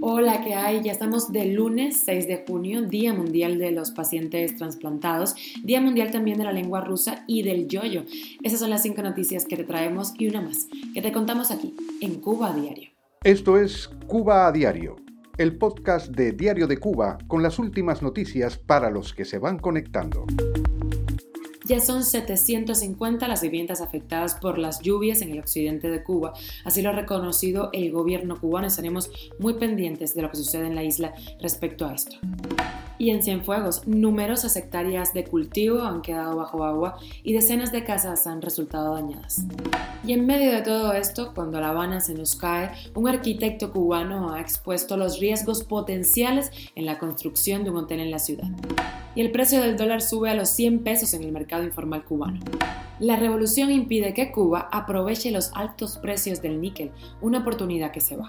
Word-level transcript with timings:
Hola, 0.00 0.42
¿qué 0.44 0.54
hay? 0.54 0.82
Ya 0.82 0.92
estamos 0.92 1.32
de 1.32 1.46
lunes 1.46 2.02
6 2.04 2.28
de 2.28 2.44
junio, 2.46 2.82
Día 2.82 3.14
Mundial 3.14 3.58
de 3.58 3.70
los 3.70 3.90
Pacientes 3.90 4.54
Transplantados, 4.56 5.34
Día 5.64 5.80
Mundial 5.80 6.10
también 6.10 6.36
de 6.36 6.44
la 6.44 6.52
lengua 6.52 6.82
rusa 6.82 7.24
y 7.26 7.42
del 7.42 7.66
yoyo. 7.66 8.04
Esas 8.42 8.60
son 8.60 8.68
las 8.68 8.82
cinco 8.82 9.00
noticias 9.00 9.46
que 9.46 9.56
te 9.56 9.64
traemos 9.64 10.12
y 10.18 10.28
una 10.28 10.42
más, 10.42 10.68
que 10.92 11.00
te 11.00 11.10
contamos 11.10 11.50
aquí, 11.50 11.74
en 12.02 12.20
Cuba 12.20 12.50
a 12.50 12.54
Diario. 12.54 12.90
Esto 13.24 13.56
es 13.56 13.88
Cuba 14.06 14.46
a 14.46 14.52
Diario, 14.52 14.96
el 15.38 15.56
podcast 15.56 16.14
de 16.14 16.32
Diario 16.32 16.66
de 16.66 16.76
Cuba 16.76 17.16
con 17.26 17.42
las 17.42 17.58
últimas 17.58 18.02
noticias 18.02 18.58
para 18.58 18.90
los 18.90 19.14
que 19.14 19.24
se 19.24 19.38
van 19.38 19.58
conectando. 19.58 20.26
Ya 21.70 21.78
son 21.78 22.02
750 22.02 23.28
las 23.28 23.42
viviendas 23.42 23.80
afectadas 23.80 24.34
por 24.34 24.58
las 24.58 24.80
lluvias 24.80 25.22
en 25.22 25.30
el 25.30 25.38
occidente 25.38 25.88
de 25.88 26.02
Cuba. 26.02 26.32
Así 26.64 26.82
lo 26.82 26.90
ha 26.90 26.92
reconocido 26.94 27.70
el 27.72 27.92
gobierno 27.92 28.40
cubano. 28.40 28.66
Estaremos 28.66 29.08
muy 29.38 29.54
pendientes 29.54 30.12
de 30.16 30.22
lo 30.22 30.30
que 30.32 30.36
sucede 30.36 30.66
en 30.66 30.74
la 30.74 30.82
isla 30.82 31.14
respecto 31.38 31.86
a 31.86 31.94
esto. 31.94 32.16
Y 33.00 33.08
en 33.08 33.22
Cienfuegos, 33.22 33.86
numerosas 33.86 34.56
hectáreas 34.56 35.14
de 35.14 35.24
cultivo 35.24 35.80
han 35.80 36.02
quedado 36.02 36.36
bajo 36.36 36.64
agua 36.64 36.98
y 37.22 37.32
decenas 37.32 37.72
de 37.72 37.82
casas 37.82 38.26
han 38.26 38.42
resultado 38.42 38.92
dañadas. 38.92 39.42
Y 40.06 40.12
en 40.12 40.26
medio 40.26 40.52
de 40.52 40.60
todo 40.60 40.92
esto, 40.92 41.32
cuando 41.34 41.62
La 41.62 41.70
Habana 41.70 42.00
se 42.00 42.12
nos 42.12 42.36
cae, 42.36 42.72
un 42.94 43.08
arquitecto 43.08 43.72
cubano 43.72 44.34
ha 44.34 44.40
expuesto 44.42 44.98
los 44.98 45.18
riesgos 45.18 45.64
potenciales 45.64 46.50
en 46.74 46.84
la 46.84 46.98
construcción 46.98 47.64
de 47.64 47.70
un 47.70 47.78
hotel 47.78 48.00
en 48.00 48.10
la 48.10 48.18
ciudad 48.18 48.50
y 49.14 49.20
el 49.20 49.30
precio 49.30 49.60
del 49.60 49.76
dólar 49.76 50.02
sube 50.02 50.30
a 50.30 50.34
los 50.34 50.50
100 50.50 50.80
pesos 50.80 51.14
en 51.14 51.22
el 51.22 51.32
mercado 51.32 51.64
informal 51.64 52.04
cubano. 52.04 52.40
La 52.98 53.16
revolución 53.16 53.70
impide 53.70 54.14
que 54.14 54.30
Cuba 54.30 54.68
aproveche 54.70 55.30
los 55.30 55.50
altos 55.54 55.96
precios 55.98 56.42
del 56.42 56.60
níquel, 56.60 56.90
una 57.20 57.38
oportunidad 57.38 57.92
que 57.92 58.00
se 58.00 58.16
va. 58.16 58.28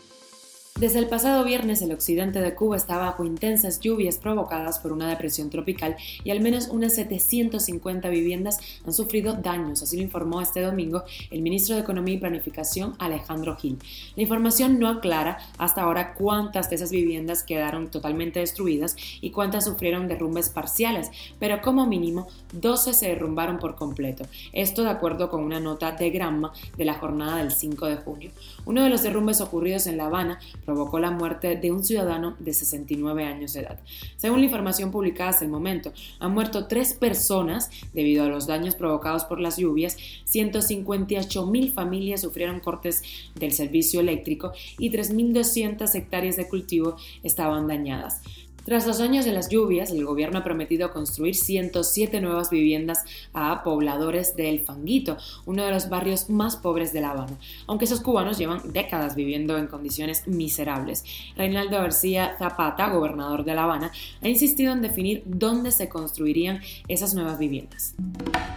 Desde 0.81 0.97
el 0.97 1.07
pasado 1.07 1.43
viernes 1.43 1.83
el 1.83 1.91
occidente 1.91 2.41
de 2.41 2.55
Cuba 2.55 2.75
está 2.75 2.97
bajo 2.97 3.23
intensas 3.23 3.79
lluvias 3.81 4.17
provocadas 4.17 4.79
por 4.79 4.91
una 4.91 5.07
depresión 5.07 5.51
tropical 5.51 5.95
y 6.23 6.31
al 6.31 6.39
menos 6.39 6.69
unas 6.69 6.95
750 6.95 8.09
viviendas 8.09 8.57
han 8.83 8.91
sufrido 8.91 9.33
daños, 9.33 9.83
así 9.83 9.95
lo 9.95 10.01
informó 10.01 10.41
este 10.41 10.61
domingo 10.61 11.03
el 11.29 11.43
ministro 11.43 11.75
de 11.75 11.81
Economía 11.81 12.15
y 12.15 12.17
Planificación 12.17 12.95
Alejandro 12.97 13.55
Gil. 13.57 13.77
La 14.15 14.23
información 14.23 14.79
no 14.79 14.87
aclara 14.87 15.37
hasta 15.59 15.83
ahora 15.83 16.15
cuántas 16.15 16.71
de 16.71 16.77
esas 16.77 16.89
viviendas 16.89 17.43
quedaron 17.43 17.91
totalmente 17.91 18.39
destruidas 18.39 18.95
y 19.21 19.29
cuántas 19.29 19.65
sufrieron 19.65 20.07
derrumbes 20.07 20.49
parciales, 20.49 21.11
pero 21.37 21.61
como 21.61 21.85
mínimo 21.85 22.27
12 22.53 22.95
se 22.95 23.09
derrumbaron 23.09 23.59
por 23.59 23.75
completo. 23.75 24.25
Esto 24.51 24.81
de 24.81 24.89
acuerdo 24.89 25.29
con 25.29 25.43
una 25.43 25.59
nota 25.59 25.91
de 25.91 26.09
Gramma 26.09 26.53
de 26.75 26.85
la 26.85 26.95
jornada 26.95 27.37
del 27.37 27.51
5 27.51 27.85
de 27.85 27.97
junio. 27.97 28.31
Uno 28.65 28.83
de 28.83 28.89
los 28.89 29.03
derrumbes 29.03 29.41
ocurridos 29.41 29.85
en 29.85 29.97
La 29.97 30.07
Habana 30.07 30.39
provocó 30.71 30.99
la 30.99 31.11
muerte 31.11 31.57
de 31.57 31.71
un 31.71 31.83
ciudadano 31.83 32.35
de 32.39 32.53
69 32.53 33.25
años 33.25 33.53
de 33.53 33.61
edad. 33.61 33.79
Según 34.15 34.39
la 34.39 34.45
información 34.45 34.89
publicada 34.89 35.31
hasta 35.31 35.43
el 35.43 35.51
momento, 35.51 35.91
han 36.19 36.33
muerto 36.33 36.67
tres 36.67 36.93
personas 36.93 37.69
debido 37.93 38.23
a 38.23 38.27
los 38.27 38.47
daños 38.47 38.75
provocados 38.75 39.25
por 39.25 39.39
las 39.41 39.57
lluvias, 39.57 39.97
158 40.25 41.45
mil 41.47 41.71
familias 41.71 42.21
sufrieron 42.21 42.61
cortes 42.61 43.03
del 43.35 43.51
servicio 43.51 43.99
eléctrico 43.99 44.53
y 44.77 44.91
3.200 44.91 45.93
hectáreas 45.93 46.37
de 46.37 46.47
cultivo 46.47 46.95
estaban 47.21 47.67
dañadas. 47.67 48.21
Tras 48.63 48.85
los 48.85 49.01
años 49.01 49.25
de 49.25 49.33
las 49.33 49.49
lluvias, 49.49 49.89
el 49.89 50.05
gobierno 50.05 50.39
ha 50.39 50.43
prometido 50.43 50.91
construir 50.91 51.33
107 51.33 52.21
nuevas 52.21 52.51
viviendas 52.51 52.99
a 53.33 53.63
pobladores 53.63 54.35
de 54.35 54.49
El 54.49 54.63
Fanguito, 54.63 55.17
uno 55.47 55.65
de 55.65 55.71
los 55.71 55.89
barrios 55.89 56.29
más 56.29 56.57
pobres 56.57 56.93
de 56.93 57.01
La 57.01 57.09
Habana, 57.09 57.39
aunque 57.65 57.85
esos 57.85 58.01
cubanos 58.01 58.37
llevan 58.37 58.71
décadas 58.71 59.15
viviendo 59.15 59.57
en 59.57 59.65
condiciones 59.65 60.27
miserables. 60.27 61.03
Reinaldo 61.35 61.77
García 61.77 62.35
Zapata, 62.37 62.89
gobernador 62.89 63.43
de 63.45 63.55
La 63.55 63.63
Habana, 63.63 63.91
ha 64.21 64.27
insistido 64.27 64.73
en 64.73 64.83
definir 64.83 65.23
dónde 65.25 65.71
se 65.71 65.89
construirían 65.89 66.61
esas 66.87 67.15
nuevas 67.15 67.39
viviendas. 67.39 67.95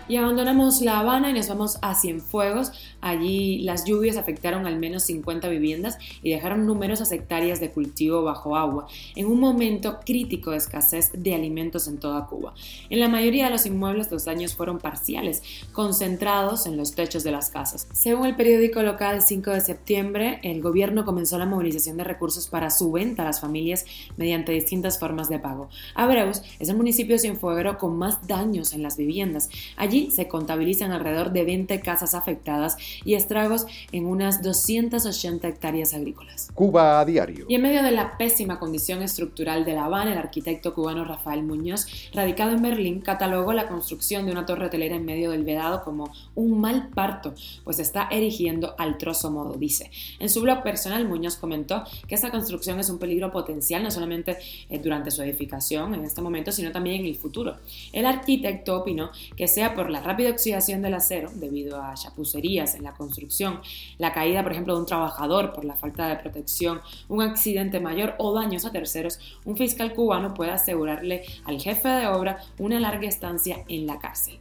Y 0.07 0.17
abandonamos 0.17 0.83
La 0.83 1.01
Habana 1.01 1.31
y 1.31 1.33
nos 1.33 1.49
vamos 1.49 1.79
a 1.81 1.95
Cienfuegos. 1.95 2.73
Allí 3.01 3.61
las 3.61 3.87
lluvias 3.87 4.19
afectaron 4.19 4.67
al 4.67 4.79
menos 4.79 5.05
50 5.05 5.49
viviendas 5.49 5.97
y 6.23 6.31
dejaron 6.31 6.67
numerosas 6.67 7.11
hectáreas 7.11 7.59
de 7.59 7.71
cultivo 7.71 8.23
bajo 8.23 8.55
agua, 8.55 8.87
en 9.17 9.27
un 9.27 9.41
momento 9.41 9.94
crítico 10.01 10.51
de 10.51 10.59
escasez 10.59 11.11
de 11.13 11.35
alimentos 11.35 11.89
en 11.89 11.99
toda 11.99 12.27
Cuba. 12.27 12.55
En 12.91 13.01
la 13.01 13.09
mayoría 13.09 13.47
de 13.47 13.51
los 13.51 13.67
inmuebles 13.67 14.11
los 14.11 14.25
daños 14.25 14.55
fueron 14.55 14.79
parciales, 14.79 15.43
concentrados 15.73 16.67
en 16.67 16.77
los 16.77 16.95
techos 16.95 17.25
de 17.25 17.31
las 17.31 17.51
casas. 17.51 17.89
Según 17.93 18.27
el 18.27 18.37
periódico 18.37 18.83
local 18.83 19.23
5 19.23 19.51
de 19.51 19.61
septiembre, 19.61 20.41
el 20.43 20.63
gobierno 20.63 21.05
comenzó 21.05 21.39
la 21.39 21.47
movilización 21.47 21.97
de 21.97 22.05
recursos 22.05 22.49
para 22.49 22.71
su 22.71 22.93
venta 22.93 23.23
a 23.23 23.27
las 23.27 23.41
familias 23.41 23.85
mediante 24.17 24.53
distintas 24.53 24.99
formas 24.99 25.29
de 25.29 25.39
pago. 25.39 25.69
Abreus 25.95 26.43
es 26.59 26.69
el 26.69 26.77
municipio 26.77 27.19
cienfueguero 27.19 27.79
con 27.79 27.97
más 27.97 28.27
daños 28.27 28.73
en 28.73 28.83
las 28.83 28.97
viviendas. 28.97 29.49
Allí 29.77 30.11
se 30.11 30.29
contabilizan 30.29 30.93
alrededor 30.93 31.33
de 31.33 31.45
20 31.45 31.81
casas 31.81 32.15
afectadas 32.15 32.77
y 33.05 33.15
estragos 33.15 33.67
en 33.93 34.07
unas 34.07 34.43
280 34.43 35.49
hectáreas 35.49 35.95
agrícolas. 35.95 36.51
Cuba 36.55 37.01
a 37.01 37.05
diario. 37.05 37.47
Y 37.49 37.55
en 37.55 37.63
medio 37.63 37.83
de 37.83 37.91
la 37.91 38.17
pésima 38.17 38.59
condición 38.59 39.03
estructural 39.03 39.65
de 39.65 39.75
La 39.75 39.84
El 39.85 40.17
arquitecto 40.17 40.73
cubano 40.73 41.05
Rafael 41.05 41.43
Muñoz, 41.43 41.87
radicado 42.15 42.53
en 42.53 42.63
Berlín, 42.63 43.01
catalogó 43.03 43.53
la 43.53 43.69
construcción 43.69 44.25
de 44.25 44.33
una 44.33 44.47
torre 44.47 44.67
hotelera 44.67 44.97
en 44.97 45.05
medio 45.05 45.31
del 45.31 45.45
Vedado 45.45 45.85
como 45.85 46.11
un 46.35 46.59
mal 46.59 46.89
parto, 46.89 47.35
pues 47.65 47.79
está 47.79 48.09
erigiendo 48.11 48.75
al 48.79 48.97
trozo 48.97 49.31
modo, 49.31 49.57
dice. 49.57 49.91
En 50.19 50.31
su 50.31 50.41
blog 50.41 50.63
personal, 50.63 51.07
Muñoz 51.07 51.37
comentó 51.37 51.85
que 52.09 52.15
esta 52.15 52.31
construcción 52.31 52.81
es 52.81 52.89
un 52.89 52.99
peligro 52.99 53.31
potencial 53.31 53.83
no 53.83 53.91
solamente 53.91 54.39
eh, 54.71 54.79
durante 54.79 55.11
su 55.11 55.21
edificación 55.21 55.95
en 55.95 56.05
este 56.05 56.23
momento, 56.23 56.51
sino 56.51 56.73
también 56.73 57.03
en 57.03 57.07
el 57.07 57.17
futuro. 57.17 57.59
El 57.93 58.07
arquitecto 58.07 58.81
opinó 58.81 59.11
que 59.37 59.49
sea 59.49 59.75
por 59.75 59.91
la 59.91 60.01
rápida 60.01 60.31
oxidación 60.31 60.81
del 60.81 60.95
acero 60.95 61.31
debido 61.35 61.83
a 61.83 61.93
chapucerías 61.93 62.75
en 62.75 62.85
la 62.85 62.95
construcción, 62.95 63.61
la 63.99 64.15
caída, 64.15 64.43
por 64.43 64.53
ejemplo, 64.53 64.75
de 64.75 64.81
un 64.81 64.87
trabajador 64.87 65.53
por 65.53 65.67
la 65.67 65.75
falta 65.75 66.09
de 66.09 66.17
protección, 66.17 66.81
un 67.09 67.21
accidente 67.21 67.81
mayor 67.81 68.15
o 68.17 68.33
daños 68.33 68.65
a 68.65 68.73
terceros, 68.73 69.19
un 69.45 69.59
fiscal 69.59 69.74
cubano 69.95 70.35
puede 70.35 70.51
asegurarle 70.51 71.25
al 71.45 71.61
jefe 71.61 71.89
de 71.89 72.07
obra 72.07 72.39
una 72.59 72.81
larga 72.81 73.09
estancia 73.09 73.59
en 73.69 73.87
la 73.87 73.99
cárcel 73.99 74.39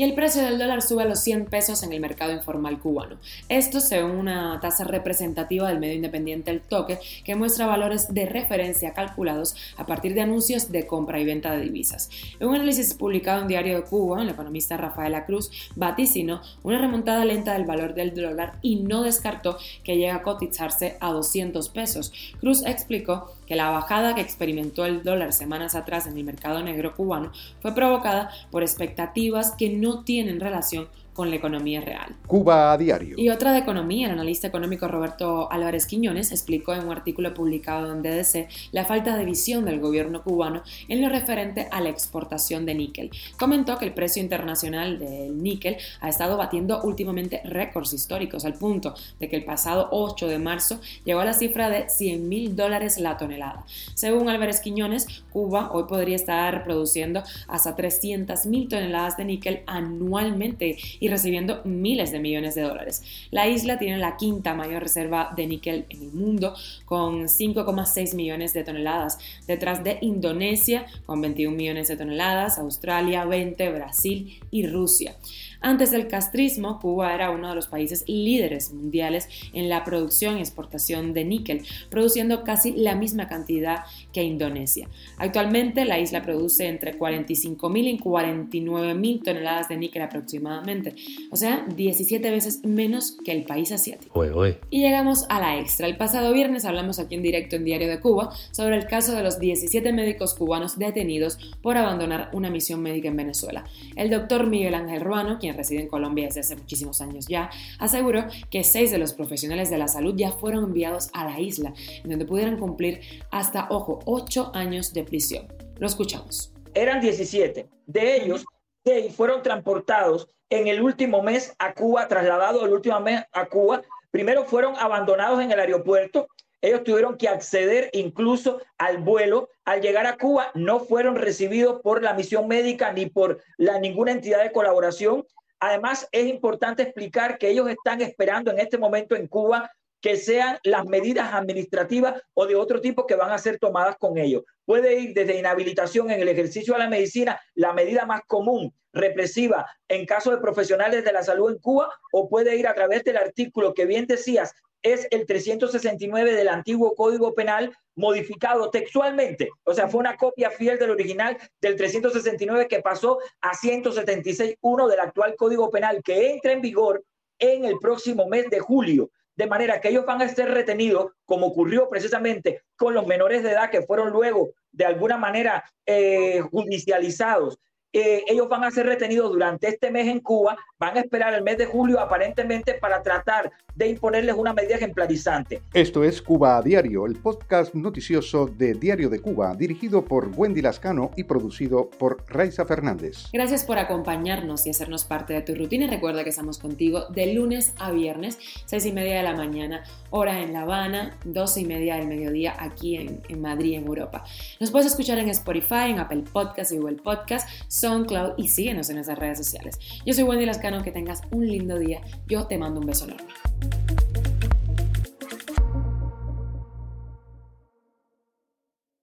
y 0.00 0.02
el 0.02 0.14
precio 0.14 0.40
del 0.40 0.58
dólar 0.58 0.80
sube 0.80 1.02
a 1.02 1.06
los 1.06 1.20
100 1.20 1.44
pesos 1.44 1.82
en 1.82 1.92
el 1.92 2.00
mercado 2.00 2.32
informal 2.32 2.78
cubano. 2.78 3.18
Esto 3.50 3.80
según 3.80 4.12
una 4.12 4.58
tasa 4.58 4.84
representativa 4.84 5.68
del 5.68 5.78
medio 5.78 5.94
independiente 5.94 6.50
El 6.50 6.62
Toque, 6.62 6.98
que 7.22 7.34
muestra 7.34 7.66
valores 7.66 8.12
de 8.14 8.24
referencia 8.24 8.94
calculados 8.94 9.54
a 9.76 9.84
partir 9.84 10.14
de 10.14 10.22
anuncios 10.22 10.72
de 10.72 10.86
compra 10.86 11.20
y 11.20 11.26
venta 11.26 11.52
de 11.52 11.64
divisas. 11.64 12.08
En 12.40 12.48
un 12.48 12.54
análisis 12.54 12.94
publicado 12.94 13.42
en 13.42 13.48
Diario 13.48 13.76
de 13.76 13.82
Cuba, 13.82 14.22
el 14.22 14.30
economista 14.30 14.78
Rafaela 14.78 15.26
Cruz 15.26 15.50
vaticinó 15.76 16.40
una 16.62 16.78
remontada 16.78 17.26
lenta 17.26 17.52
del 17.52 17.66
valor 17.66 17.92
del 17.92 18.14
dólar 18.14 18.54
y 18.62 18.76
no 18.76 19.02
descartó 19.02 19.58
que 19.84 19.96
llegue 19.96 20.12
a 20.12 20.22
cotizarse 20.22 20.96
a 21.00 21.12
200 21.12 21.68
pesos. 21.68 22.10
Cruz 22.40 22.64
explicó 22.64 23.34
que 23.50 23.56
la 23.56 23.68
bajada 23.70 24.14
que 24.14 24.20
experimentó 24.20 24.84
el 24.84 25.02
dólar 25.02 25.32
semanas 25.32 25.74
atrás 25.74 26.06
en 26.06 26.16
el 26.16 26.22
mercado 26.22 26.62
negro 26.62 26.94
cubano 26.94 27.32
fue 27.60 27.74
provocada 27.74 28.30
por 28.52 28.62
expectativas 28.62 29.56
que 29.58 29.70
no 29.70 30.04
tienen 30.04 30.38
relación 30.38 30.88
con 31.20 31.28
la 31.28 31.36
economía 31.36 31.82
real. 31.82 32.16
Cuba 32.26 32.72
a 32.72 32.78
diario. 32.78 33.14
Y 33.18 33.28
otra 33.28 33.52
de 33.52 33.58
economía, 33.58 34.06
el 34.06 34.14
analista 34.14 34.46
económico 34.46 34.88
Roberto 34.88 35.52
Álvarez 35.52 35.84
Quiñones 35.84 36.32
explicó 36.32 36.72
en 36.72 36.86
un 36.86 36.92
artículo 36.92 37.34
publicado 37.34 37.92
en 37.92 38.00
DDC 38.02 38.48
la 38.72 38.86
falta 38.86 39.18
de 39.18 39.26
visión 39.26 39.66
del 39.66 39.80
gobierno 39.80 40.22
cubano 40.22 40.62
en 40.88 41.02
lo 41.02 41.10
referente 41.10 41.68
a 41.72 41.82
la 41.82 41.90
exportación 41.90 42.64
de 42.64 42.74
níquel. 42.74 43.10
Comentó 43.38 43.76
que 43.76 43.84
el 43.84 43.92
precio 43.92 44.22
internacional 44.22 44.98
del 44.98 45.42
níquel 45.42 45.76
ha 46.00 46.08
estado 46.08 46.38
batiendo 46.38 46.80
últimamente 46.84 47.42
récords 47.44 47.92
históricos 47.92 48.46
al 48.46 48.54
punto 48.54 48.94
de 49.18 49.28
que 49.28 49.36
el 49.36 49.44
pasado 49.44 49.88
8 49.90 50.26
de 50.26 50.38
marzo 50.38 50.80
llegó 51.04 51.20
a 51.20 51.26
la 51.26 51.34
cifra 51.34 51.68
de 51.68 51.90
100 51.90 52.30
mil 52.30 52.56
dólares 52.56 52.96
la 52.96 53.18
tonelada. 53.18 53.66
Según 53.92 54.30
Álvarez 54.30 54.60
Quiñones, 54.60 55.06
Cuba 55.30 55.70
hoy 55.70 55.84
podría 55.84 56.16
estar 56.16 56.64
produciendo 56.64 57.22
hasta 57.46 57.76
300 57.76 58.46
mil 58.46 58.68
toneladas 58.68 59.18
de 59.18 59.26
níquel 59.26 59.60
anualmente 59.66 60.78
y 60.98 61.09
recibiendo 61.10 61.60
miles 61.64 62.12
de 62.12 62.20
millones 62.20 62.54
de 62.54 62.62
dólares. 62.62 63.02
La 63.30 63.48
isla 63.48 63.78
tiene 63.78 63.98
la 63.98 64.16
quinta 64.16 64.54
mayor 64.54 64.82
reserva 64.82 65.32
de 65.36 65.46
níquel 65.46 65.86
en 65.88 66.02
el 66.02 66.12
mundo, 66.12 66.54
con 66.84 67.24
5,6 67.24 68.14
millones 68.14 68.52
de 68.52 68.64
toneladas, 68.64 69.18
detrás 69.46 69.84
de 69.84 69.98
Indonesia, 70.00 70.86
con 71.06 71.20
21 71.20 71.56
millones 71.56 71.88
de 71.88 71.96
toneladas, 71.96 72.58
Australia 72.58 73.24
20, 73.24 73.70
Brasil 73.72 74.40
y 74.50 74.66
Rusia. 74.66 75.14
Antes 75.62 75.90
del 75.90 76.08
castrismo, 76.08 76.80
Cuba 76.80 77.14
era 77.14 77.30
uno 77.30 77.50
de 77.50 77.54
los 77.54 77.66
países 77.66 78.04
líderes 78.06 78.72
mundiales 78.72 79.28
en 79.52 79.68
la 79.68 79.84
producción 79.84 80.38
y 80.38 80.40
exportación 80.40 81.12
de 81.12 81.26
níquel, 81.26 81.66
produciendo 81.90 82.44
casi 82.44 82.72
la 82.72 82.94
misma 82.94 83.28
cantidad 83.28 83.84
que 84.12 84.22
Indonesia. 84.22 84.88
Actualmente 85.18 85.84
la 85.84 85.98
isla 85.98 86.22
produce 86.22 86.66
entre 86.66 86.98
45.000 86.98 87.84
y 87.84 87.98
49.000 87.98 89.22
toneladas 89.22 89.68
de 89.68 89.76
níquel 89.76 90.02
aproximadamente, 90.02 90.89
17, 90.90 91.28
o 91.30 91.36
sea, 91.36 91.66
17 91.74 92.30
veces 92.30 92.64
menos 92.64 93.16
que 93.24 93.32
el 93.32 93.44
país 93.44 93.72
asiático. 93.72 94.18
Uy, 94.18 94.56
Y 94.70 94.80
llegamos 94.80 95.26
a 95.28 95.40
la 95.40 95.58
extra. 95.58 95.86
El 95.86 95.96
pasado 95.96 96.32
viernes 96.32 96.64
hablamos 96.64 96.98
aquí 96.98 97.14
en 97.14 97.22
directo 97.22 97.56
en 97.56 97.64
Diario 97.64 97.88
de 97.88 98.00
Cuba 98.00 98.30
sobre 98.50 98.76
el 98.76 98.86
caso 98.86 99.14
de 99.14 99.22
los 99.22 99.38
17 99.38 99.92
médicos 99.92 100.34
cubanos 100.34 100.78
detenidos 100.78 101.38
por 101.62 101.76
abandonar 101.76 102.30
una 102.32 102.50
misión 102.50 102.82
médica 102.82 103.08
en 103.08 103.16
Venezuela. 103.16 103.64
El 103.96 104.10
doctor 104.10 104.46
Miguel 104.46 104.74
Ángel 104.74 105.00
Ruano, 105.00 105.38
quien 105.38 105.56
reside 105.56 105.80
en 105.80 105.88
Colombia 105.88 106.26
desde 106.26 106.40
hace 106.40 106.56
muchísimos 106.56 107.00
años 107.00 107.26
ya, 107.28 107.50
aseguró 107.78 108.26
que 108.50 108.64
seis 108.64 108.90
de 108.90 108.98
los 108.98 109.14
profesionales 109.14 109.70
de 109.70 109.78
la 109.78 109.88
salud 109.88 110.14
ya 110.16 110.32
fueron 110.32 110.64
enviados 110.64 111.10
a 111.12 111.24
la 111.24 111.40
isla, 111.40 111.72
en 112.02 112.10
donde 112.10 112.24
pudieran 112.24 112.58
cumplir 112.58 113.00
hasta, 113.30 113.68
ojo, 113.70 114.00
8 114.06 114.52
años 114.54 114.92
de 114.92 115.04
prisión. 115.04 115.46
Lo 115.78 115.86
escuchamos. 115.86 116.52
Eran 116.74 117.00
17. 117.00 117.66
De 117.86 118.16
ellos, 118.16 118.44
6 118.84 119.14
fueron 119.14 119.42
transportados 119.42 120.28
en 120.48 120.68
el 120.68 120.80
último 120.80 121.22
mes 121.22 121.54
a 121.58 121.74
Cuba, 121.74 122.08
trasladados 122.08 122.62
el 122.64 122.72
último 122.72 122.98
mes 123.00 123.22
a 123.32 123.46
Cuba. 123.46 123.82
Primero 124.10 124.44
fueron 124.44 124.74
abandonados 124.76 125.40
en 125.40 125.52
el 125.52 125.60
aeropuerto. 125.60 126.28
Ellos 126.62 126.84
tuvieron 126.84 127.16
que 127.16 127.28
acceder 127.28 127.90
incluso 127.92 128.60
al 128.76 128.98
vuelo. 128.98 129.48
Al 129.64 129.80
llegar 129.80 130.06
a 130.06 130.16
Cuba, 130.16 130.50
no 130.54 130.80
fueron 130.80 131.16
recibidos 131.16 131.80
por 131.82 132.02
la 132.02 132.14
misión 132.14 132.48
médica 132.48 132.92
ni 132.92 133.06
por 133.06 133.40
la, 133.56 133.78
ninguna 133.78 134.12
entidad 134.12 134.42
de 134.42 134.52
colaboración. 134.52 135.24
Además, 135.60 136.08
es 136.10 136.26
importante 136.26 136.82
explicar 136.82 137.38
que 137.38 137.50
ellos 137.50 137.68
están 137.68 138.00
esperando 138.00 138.50
en 138.50 138.58
este 138.58 138.78
momento 138.78 139.14
en 139.14 139.26
Cuba 139.26 139.70
que 140.00 140.16
sean 140.16 140.58
las 140.64 140.86
medidas 140.86 141.32
administrativas 141.32 142.20
o 142.34 142.46
de 142.46 142.56
otro 142.56 142.80
tipo 142.80 143.06
que 143.06 143.16
van 143.16 143.30
a 143.30 143.38
ser 143.38 143.58
tomadas 143.58 143.96
con 143.96 144.18
ellos. 144.18 144.42
Puede 144.64 144.98
ir 144.98 145.14
desde 145.14 145.38
inhabilitación 145.38 146.10
en 146.10 146.20
el 146.20 146.28
ejercicio 146.28 146.74
de 146.74 146.80
la 146.80 146.88
medicina, 146.88 147.40
la 147.54 147.72
medida 147.72 148.06
más 148.06 148.22
común, 148.26 148.74
represiva, 148.92 149.66
en 149.88 150.06
caso 150.06 150.30
de 150.30 150.38
profesionales 150.38 151.04
de 151.04 151.12
la 151.12 151.22
salud 151.22 151.52
en 151.52 151.58
Cuba, 151.58 151.92
o 152.12 152.28
puede 152.28 152.56
ir 152.56 152.66
a 152.66 152.74
través 152.74 153.04
del 153.04 153.16
artículo 153.16 153.74
que 153.74 153.86
bien 153.86 154.06
decías, 154.06 154.54
es 154.82 155.06
el 155.10 155.26
369 155.26 156.34
del 156.34 156.48
antiguo 156.48 156.94
Código 156.94 157.34
Penal 157.34 157.76
modificado 157.96 158.70
textualmente. 158.70 159.50
O 159.64 159.74
sea, 159.74 159.88
fue 159.88 160.00
una 160.00 160.16
copia 160.16 160.50
fiel 160.50 160.78
del 160.78 160.90
original 160.90 161.36
del 161.60 161.76
369 161.76 162.66
que 162.66 162.80
pasó 162.80 163.18
a 163.42 163.52
176.1 163.52 164.88
del 164.88 165.00
actual 165.00 165.34
Código 165.36 165.70
Penal 165.70 166.02
que 166.02 166.30
entra 166.30 166.52
en 166.52 166.62
vigor 166.62 167.04
en 167.38 167.64
el 167.64 167.78
próximo 167.78 168.26
mes 168.26 168.48
de 168.48 168.60
julio. 168.60 169.10
De 169.40 169.46
manera 169.46 169.80
que 169.80 169.88
ellos 169.88 170.04
van 170.04 170.20
a 170.20 170.28
ser 170.28 170.50
retenidos, 170.50 171.12
como 171.24 171.46
ocurrió 171.46 171.88
precisamente 171.88 172.64
con 172.76 172.92
los 172.92 173.06
menores 173.06 173.42
de 173.42 173.52
edad 173.52 173.70
que 173.70 173.80
fueron 173.80 174.10
luego 174.10 174.50
de 174.70 174.84
alguna 174.84 175.16
manera 175.16 175.64
eh, 175.86 176.42
judicializados 176.42 177.58
eh, 177.92 178.24
ellos 178.28 178.48
van 178.48 178.64
a 178.64 178.70
ser 178.70 178.86
retenidos 178.86 179.32
durante 179.32 179.68
este 179.68 179.90
mes 179.90 180.06
en 180.06 180.20
Cuba, 180.20 180.56
van 180.78 180.96
a 180.96 181.00
esperar 181.00 181.34
el 181.34 181.42
mes 181.42 181.58
de 181.58 181.66
julio 181.66 181.98
aparentemente 181.98 182.74
para 182.74 183.02
tratar 183.02 183.50
de 183.74 183.88
imponerles 183.88 184.36
una 184.36 184.52
medida 184.52 184.76
ejemplarizante. 184.76 185.62
Esto 185.72 186.04
es 186.04 186.20
Cuba 186.22 186.58
a 186.58 186.62
Diario, 186.62 187.06
el 187.06 187.16
podcast 187.16 187.74
noticioso 187.74 188.46
de 188.46 188.74
Diario 188.74 189.08
de 189.08 189.20
Cuba, 189.20 189.54
dirigido 189.54 190.04
por 190.04 190.30
Wendy 190.36 190.60
Lascano 190.60 191.10
y 191.16 191.24
producido 191.24 191.88
por 191.90 192.24
Raiza 192.28 192.64
Fernández. 192.64 193.28
Gracias 193.32 193.64
por 193.64 193.78
acompañarnos 193.78 194.66
y 194.66 194.70
hacernos 194.70 195.04
parte 195.04 195.32
de 195.32 195.42
tu 195.42 195.54
rutina. 195.54 195.86
Recuerda 195.86 196.24
que 196.24 196.30
estamos 196.30 196.58
contigo 196.58 197.06
de 197.08 197.34
lunes 197.34 197.72
a 197.78 197.90
viernes, 197.90 198.38
seis 198.66 198.86
y 198.86 198.92
media 198.92 199.16
de 199.16 199.22
la 199.22 199.34
mañana, 199.34 199.82
hora 200.10 200.40
en 200.40 200.52
La 200.52 200.62
Habana, 200.62 201.16
doce 201.24 201.60
y 201.60 201.64
media 201.64 201.96
del 201.96 202.06
mediodía 202.06 202.54
aquí 202.58 202.96
en, 202.96 203.22
en 203.28 203.40
Madrid, 203.40 203.78
en 203.78 203.86
Europa. 203.86 204.24
Nos 204.60 204.70
puedes 204.70 204.86
escuchar 204.86 205.18
en 205.18 205.28
Spotify, 205.30 205.90
en 205.90 205.98
Apple 205.98 206.24
Podcast 206.32 206.72
y 206.72 206.78
Google 206.78 206.96
Podcast 206.96 207.48
SoundCloud 207.80 208.34
y 208.36 208.48
síguenos 208.48 208.90
en 208.90 208.98
esas 208.98 209.18
redes 209.18 209.38
sociales. 209.38 209.78
Yo 210.04 210.12
soy 210.12 210.24
Wendy 210.24 210.46
Lascano, 210.46 210.82
que 210.82 210.92
tengas 210.92 211.22
un 211.30 211.46
lindo 211.46 211.78
día. 211.78 212.00
Yo 212.26 212.46
te 212.46 212.58
mando 212.58 212.80
un 212.80 212.86
beso 212.86 213.04
enorme. 213.04 213.79